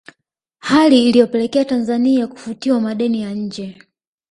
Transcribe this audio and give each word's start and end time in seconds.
Hali 0.59 1.03
iliyopelekea 1.09 1.65
Tanzania 1.65 2.27
kufutiwa 2.27 2.81
madeni 2.81 3.21
ya 3.21 3.33
nje 3.33 3.81